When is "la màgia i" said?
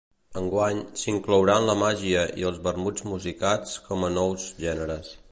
1.69-2.47